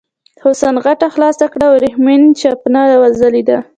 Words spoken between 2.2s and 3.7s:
چپنه وځلېده.